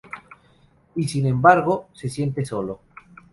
[0.95, 2.79] Y, sin embargo, se siente solo.